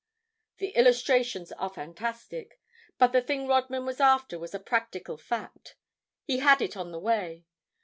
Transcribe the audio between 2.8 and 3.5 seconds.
But the thing